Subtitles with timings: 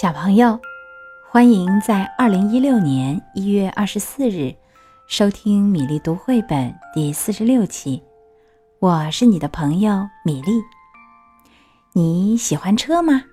[0.00, 0.60] 小朋友，
[1.28, 4.54] 欢迎在二零一六年一月二十四日
[5.08, 8.00] 收听米粒读绘本第四十六期。
[8.78, 10.52] 我是你的朋友米粒。
[11.94, 13.24] 你喜欢车吗？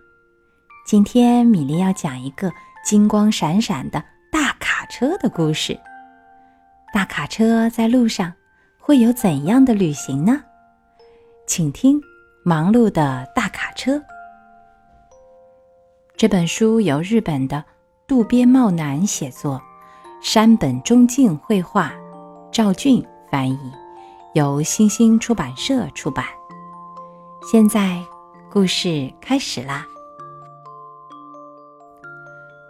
[0.87, 2.51] 今天米粒要讲一个
[2.83, 5.79] 金光闪闪的大卡车的故事。
[6.91, 8.33] 大卡车在路上
[8.79, 10.41] 会有怎样的旅行呢？
[11.45, 12.01] 请听
[12.43, 13.97] 《忙碌的大卡车》。
[16.17, 17.61] 这本书由日本的
[18.07, 19.61] 渡边茂男写作，
[20.21, 21.91] 山本忠敬绘画，
[22.53, 23.59] 赵俊翻译，
[24.33, 26.23] 由新星出版社出版。
[27.51, 28.01] 现在
[28.49, 29.85] 故事开始啦！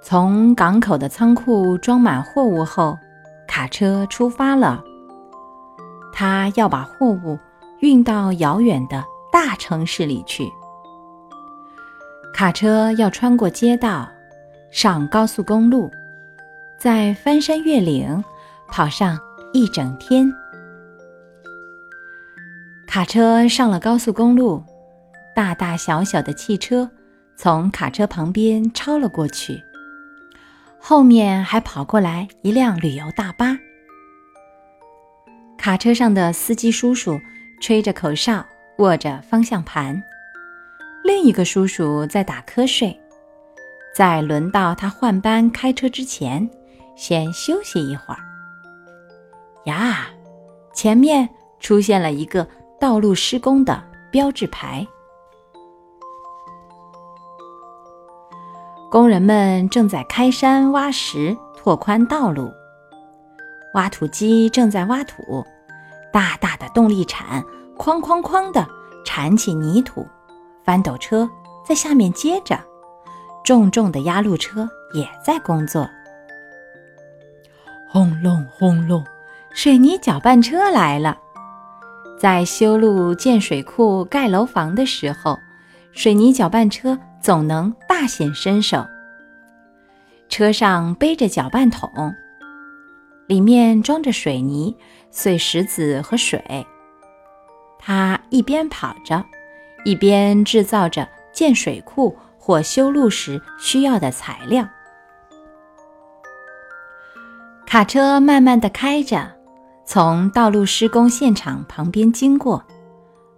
[0.01, 2.97] 从港口的仓库装满货物后，
[3.47, 4.83] 卡车出发了。
[6.11, 7.37] 他要把货物
[7.81, 10.51] 运到遥远的大城市里去。
[12.35, 14.11] 卡车要穿过街道，
[14.69, 15.89] 上高速公路，
[16.77, 18.21] 再翻山越岭，
[18.67, 19.17] 跑上
[19.53, 20.29] 一整天。
[22.85, 24.61] 卡车上了高速公路，
[25.33, 26.91] 大大小小的汽车
[27.37, 29.63] 从卡车旁边超了过去，
[30.77, 33.57] 后面还跑过来一辆旅游大巴。
[35.57, 37.17] 卡车上的司机叔叔
[37.61, 38.45] 吹着口哨，
[38.79, 40.03] 握着方向盘。
[41.05, 42.99] 另一个叔叔在打瞌睡，
[43.95, 46.49] 在轮到他换班开车之前，
[46.95, 48.17] 先休息一会儿。
[49.65, 50.07] 呀，
[50.73, 52.47] 前面出现了一个
[52.79, 54.85] 道路施工的标志牌，
[58.89, 62.51] 工人们正在开山挖石，拓宽道路。
[63.75, 65.45] 挖土机正在挖土，
[66.11, 67.43] 大大的动力铲
[67.77, 68.67] 哐哐哐的
[69.05, 70.03] 铲起泥土。
[70.65, 71.29] 翻斗车
[71.63, 72.59] 在下面接着，
[73.43, 75.87] 重重的压路车也在工作。
[77.87, 79.05] 轰隆轰隆，
[79.51, 81.17] 水泥搅拌车来了。
[82.17, 85.37] 在修路、建水库、盖楼房的时候，
[85.91, 88.85] 水泥搅拌车总能大显身手。
[90.27, 91.89] 车上背着搅拌桶，
[93.27, 94.75] 里面装着水泥、
[95.11, 96.65] 碎石子和水。
[97.77, 99.23] 他一边跑着。
[99.85, 104.67] 一边制造着建水库或修路时需要的材料。
[107.65, 109.31] 卡车慢慢的开着，
[109.85, 112.63] 从道路施工现场旁边经过。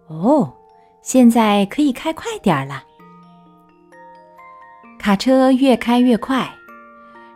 [0.08, 0.54] 哦，
[1.02, 2.84] 现在可以开快点了。
[4.98, 6.50] 卡车越开越快，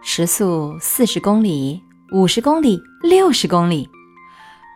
[0.02, 1.82] 时速四十公里、
[2.14, 3.90] 五十公里、六十公里，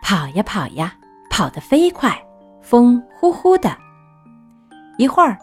[0.02, 0.94] 跑呀跑呀，
[1.30, 2.16] 跑得飞快，
[2.60, 3.85] 风呼呼的。
[4.98, 5.38] 一会儿，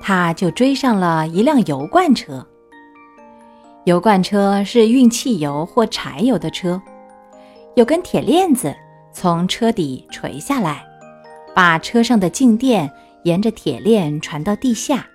[0.00, 2.44] 他就追上了一辆油罐车。
[3.84, 6.80] 油罐车是运汽油或柴油的车，
[7.74, 8.74] 有根铁链子
[9.12, 10.84] 从车底垂下来，
[11.54, 12.90] 把车上的静电
[13.24, 15.06] 沿着铁链传到地下。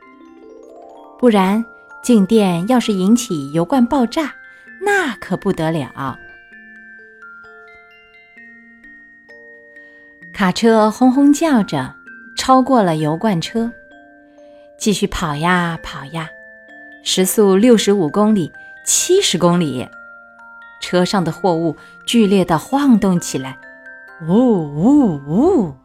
[1.20, 1.64] 不然，
[2.04, 4.34] 静电要是引起油罐爆炸，
[4.82, 6.18] 那可不得了。
[10.34, 11.97] 卡车轰轰叫着。
[12.48, 13.70] 超过了油罐车，
[14.78, 16.30] 继续跑呀跑呀，
[17.04, 18.50] 时速六十五公里、
[18.86, 19.86] 七十公里，
[20.80, 21.76] 车上的货物
[22.06, 23.58] 剧烈地晃动起来。
[24.26, 25.76] 呜呜呜！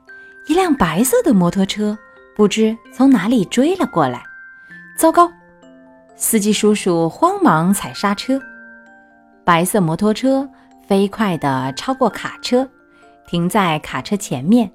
[0.46, 1.98] 一辆白色的摩托车
[2.36, 4.22] 不知从哪里追了过来。
[4.96, 5.32] 糟糕！
[6.14, 8.40] 司机叔叔慌忙踩刹车。
[9.42, 10.48] 白色摩托车
[10.86, 12.68] 飞快地超过卡车，
[13.26, 14.70] 停在卡车前面。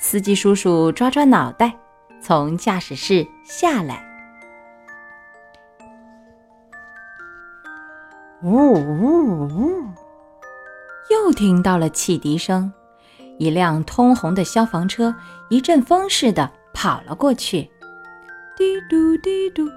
[0.00, 1.76] 司机叔叔抓抓脑袋，
[2.22, 4.00] 从驾驶室下来。
[8.42, 9.82] 呜呜呜！
[11.10, 12.72] 又听到了汽笛声，
[13.38, 15.12] 一辆通红的消防车
[15.50, 17.68] 一阵风似的跑了过去。
[18.56, 19.68] 滴嘟滴嘟，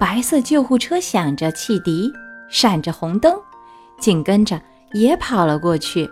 [0.00, 2.10] 白色救护车响着汽笛，
[2.48, 3.38] 闪着红灯，
[4.00, 4.58] 紧跟着
[4.94, 6.10] 也跑了过去。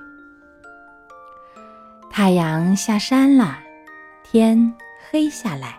[2.18, 3.58] 太阳下山了，
[4.24, 4.72] 天
[5.10, 5.78] 黑下来。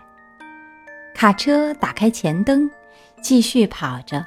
[1.12, 2.70] 卡车打开前灯，
[3.20, 4.24] 继续跑着，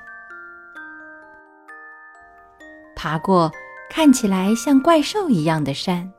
[2.98, 3.50] 爬过
[3.90, 6.12] 看起来像怪兽一样的山。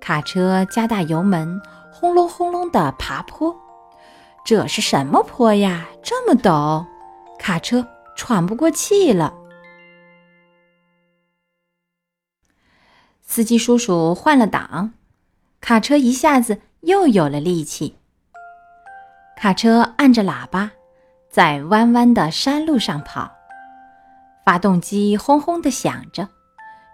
[0.00, 1.60] 卡车加大油门，
[1.92, 3.52] 轰隆轰隆的爬坡。
[4.44, 5.88] 这是什么坡呀？
[6.04, 6.86] 这么陡，
[7.36, 7.84] 卡车
[8.14, 9.34] 喘不过气了。
[13.20, 14.92] 司机叔叔换了挡。
[15.70, 17.94] 卡车一下子又有了力气。
[19.36, 20.68] 卡车按着喇叭，
[21.30, 23.30] 在弯弯的山路上跑，
[24.44, 26.28] 发动机轰轰地响着，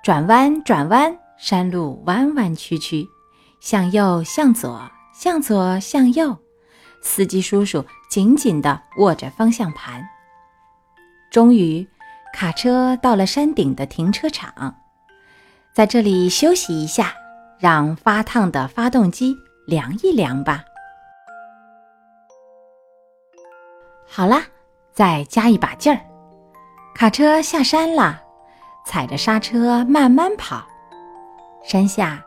[0.03, 3.09] 转弯转弯，山路弯弯曲曲，
[3.61, 6.37] 向右向左，向左向右，
[7.01, 10.07] 司机叔叔紧紧地握着方向盘。
[11.31, 11.89] 终于，
[12.35, 14.77] 卡车到了山顶的停车场，
[15.73, 17.15] 在这里休息一下，
[17.59, 19.37] 让发烫的发动机
[19.67, 20.65] 凉一凉吧。
[24.09, 24.43] 好啦，
[24.93, 26.01] 再加一把劲儿，
[26.95, 28.23] 卡车下山啦，
[28.87, 30.65] 踩着刹车慢慢跑。
[31.65, 32.25] 山下，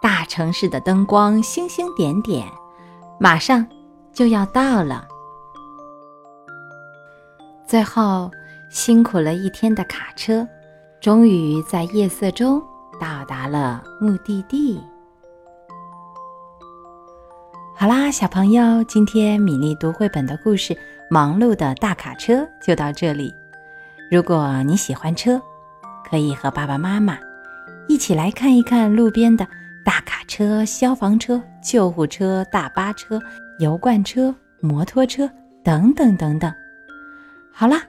[0.00, 2.46] 大城市的灯光星星点点，
[3.18, 3.66] 马上
[4.12, 5.08] 就要到了。
[7.66, 8.30] 最后，
[8.70, 10.46] 辛苦了一天的卡车，
[11.00, 12.62] 终于在夜色中
[13.32, 14.78] 达了目的地。
[17.74, 20.76] 好啦，小朋友，今天米粒读绘本的故事。
[21.10, 23.32] 忙碌的大卡车就到这里。
[24.10, 25.40] 如果你喜欢车，
[26.04, 27.18] 可以和爸爸妈妈
[27.88, 29.48] 一起来看一看路边的
[29.82, 33.18] 大卡车、消防车、救护车、大巴车、
[33.60, 35.26] 油罐车、摩托车
[35.64, 36.52] 等等等等。
[37.50, 37.82] 好啦，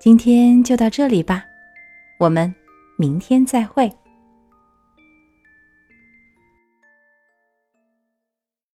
[0.00, 1.44] 今天就到这里吧，
[2.18, 2.54] 我们
[2.96, 3.94] 明天再会。